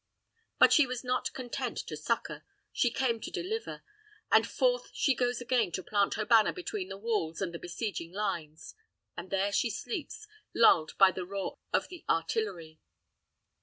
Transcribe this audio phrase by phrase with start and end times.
[0.57, 3.83] But she was not content to succor; she came to deliver;
[4.31, 8.11] and forth she goes again to plant her banner between the walls and the besieging
[8.11, 8.73] lines,
[9.15, 10.25] and there she sleeps,
[10.55, 12.79] lulled by the roar of the artillery.